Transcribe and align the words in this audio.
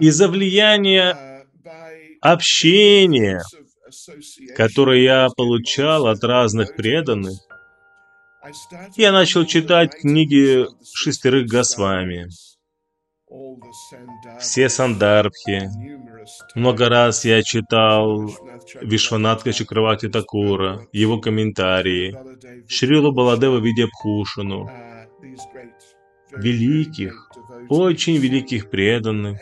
из-за 0.00 0.28
влияния 0.28 1.46
общения, 2.20 3.42
которое 4.56 5.02
я 5.02 5.28
получал 5.36 6.06
от 6.06 6.22
разных 6.24 6.76
преданных, 6.76 7.38
я 8.96 9.12
начал 9.12 9.44
читать 9.44 9.94
книги 9.94 10.66
шестерых 10.94 11.46
Госвами, 11.46 12.28
все 14.40 14.68
сандарбхи. 14.68 15.70
Много 16.54 16.88
раз 16.88 17.24
я 17.24 17.42
читал 17.42 18.30
Вишванатка 18.80 19.52
Чакравати 19.52 20.08
Такура, 20.08 20.86
его 20.92 21.18
комментарии, 21.18 22.16
Шрилу 22.68 23.12
Баладева 23.12 23.58
Видябхушину, 23.58 24.70
великих, 26.30 27.28
очень 27.68 28.16
великих 28.16 28.70
преданных. 28.70 29.40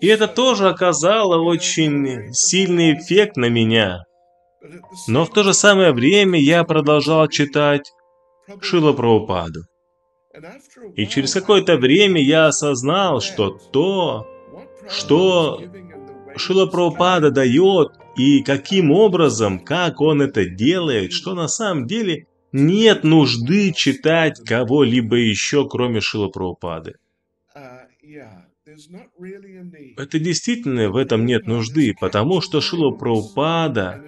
И 0.00 0.06
это 0.06 0.28
тоже 0.28 0.68
оказало 0.68 1.42
очень 1.42 2.32
сильный 2.32 2.94
эффект 2.94 3.36
на 3.36 3.48
меня. 3.48 4.04
Но 5.08 5.24
в 5.24 5.30
то 5.30 5.42
же 5.42 5.52
самое 5.52 5.92
время 5.92 6.40
я 6.40 6.64
продолжал 6.64 7.28
читать 7.28 7.92
Шила 8.60 8.92
Прабхупаду. 8.92 9.60
И 10.96 11.06
через 11.06 11.34
какое-то 11.34 11.76
время 11.76 12.20
я 12.22 12.46
осознал, 12.46 13.20
что 13.20 13.50
то, 13.50 14.26
что 14.88 15.62
Шила 16.36 16.66
Прабхупада 16.66 17.30
дает, 17.30 17.92
и 18.16 18.42
каким 18.42 18.90
образом, 18.90 19.58
как 19.58 20.00
он 20.00 20.22
это 20.22 20.44
делает, 20.44 21.12
что 21.12 21.34
на 21.34 21.48
самом 21.48 21.86
деле 21.86 22.26
нет 22.54 23.02
нужды 23.02 23.72
читать 23.72 24.38
кого-либо 24.46 25.16
еще, 25.16 25.68
кроме 25.68 26.00
Шила 26.00 26.28
Прабхупады. 26.28 26.94
Это 29.96 30.18
действительно 30.20 30.88
в 30.88 30.96
этом 30.96 31.26
нет 31.26 31.48
нужды, 31.48 31.94
потому 32.00 32.40
что 32.40 32.60
Шила 32.60 32.92
Прабхупада 32.92 34.04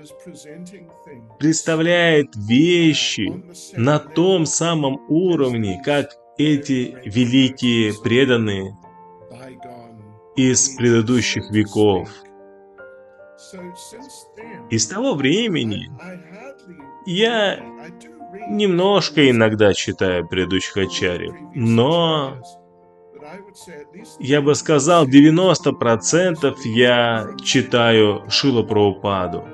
представляет 1.40 2.28
вещи 2.36 3.42
на 3.76 3.98
том 3.98 4.46
самом 4.46 5.00
уровне, 5.08 5.82
как 5.84 6.10
эти 6.38 6.96
великие 7.04 7.94
преданные 8.00 8.76
из 10.36 10.68
предыдущих 10.76 11.50
веков. 11.50 12.08
И 14.70 14.78
с 14.78 14.86
того 14.86 15.14
времени 15.14 15.90
я 17.06 17.60
немножко 18.48 19.30
иногда 19.30 19.72
читаю 19.74 20.26
предыдущих 20.26 20.76
ачарьев, 20.76 21.34
но 21.54 22.36
я 24.18 24.40
бы 24.40 24.54
сказал, 24.54 25.06
90% 25.06 26.54
я 26.64 27.28
читаю 27.42 28.24
Шила 28.28 28.62
Прабхупаду. 28.62 29.44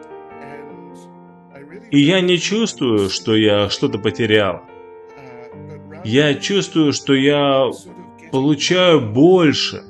И 1.91 2.01
я 2.01 2.21
не 2.21 2.39
чувствую, 2.39 3.11
что 3.11 3.37
я 3.37 3.69
что-то 3.69 3.99
потерял. 3.99 4.63
Я 6.05 6.35
чувствую, 6.35 6.93
что 6.93 7.15
я 7.15 7.71
получаю 8.31 9.01
больше 9.01 9.85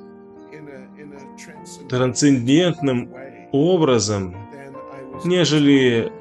трансцендентным 1.88 3.12
образом, 3.52 4.36
нежели 5.24 6.12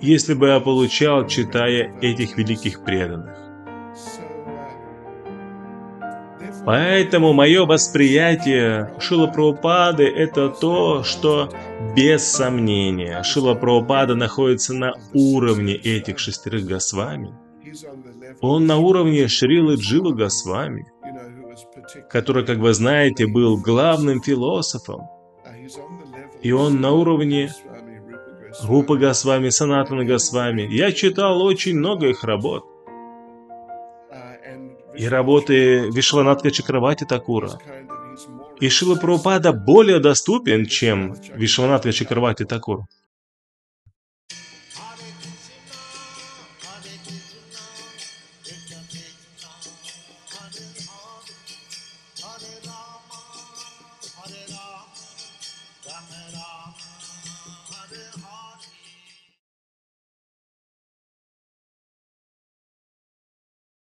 если 0.00 0.34
бы 0.34 0.48
я 0.48 0.60
получал, 0.60 1.26
читая 1.26 1.92
этих 2.00 2.36
великих 2.36 2.84
преданных. 2.84 3.36
Поэтому 6.64 7.32
мое 7.32 7.64
восприятие 7.64 8.92
Шила 9.00 9.26
это 10.04 10.50
то, 10.50 11.02
что 11.02 11.50
без 11.96 12.24
сомнения 12.24 13.22
Шила 13.22 13.54
находится 14.14 14.74
на 14.74 14.92
уровне 15.14 15.74
этих 15.74 16.18
шестерых 16.18 16.66
Госвами. 16.66 17.34
Он 18.40 18.66
на 18.66 18.76
уровне 18.76 19.28
Шрилы 19.28 19.76
Джива 19.76 20.12
Госвами, 20.12 20.86
который, 22.10 22.44
как 22.44 22.58
вы 22.58 22.74
знаете, 22.74 23.26
был 23.26 23.56
главным 23.56 24.22
философом. 24.22 25.17
И 26.42 26.52
он 26.52 26.80
на 26.80 26.92
уровне 26.92 27.52
Рупа 28.62 28.96
Госвами, 28.96 29.50
Санатана 29.50 30.04
Госвами. 30.04 30.62
Я 30.62 30.92
читал 30.92 31.42
очень 31.42 31.76
много 31.76 32.08
их 32.08 32.24
работ 32.24 32.64
и 34.98 35.06
работы 35.06 35.88
Вишванатка 35.90 36.50
Чакравати 36.50 37.04
Такура. 37.04 37.58
И 38.60 38.68
Шила 38.68 38.96
Прабхупада 38.96 39.52
более 39.52 40.00
доступен, 40.00 40.66
чем 40.66 41.14
Вишванатка 41.36 41.92
Чакравати 41.92 42.44
Такур. 42.44 42.86